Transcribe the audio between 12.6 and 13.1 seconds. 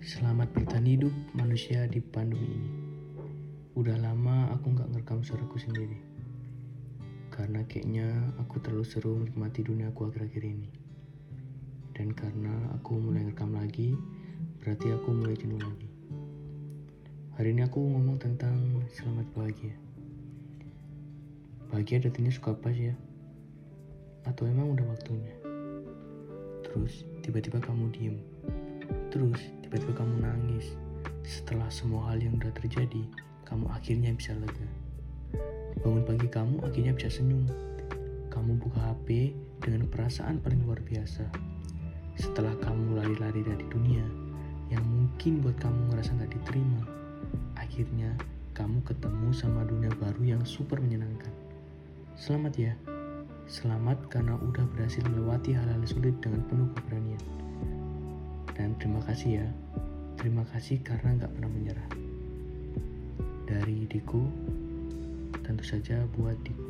aku